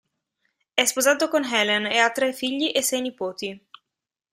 [0.73, 3.67] È sposato con Helen e ha tre figli e sei nipoti.